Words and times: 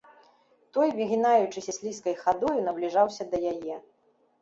Той, 0.77 0.87
выгінаючыся 0.99 1.71
слізкай 1.79 2.19
хадою, 2.25 2.57
набліжаўся 2.71 3.23
да 3.33 3.47
яе. 3.55 3.75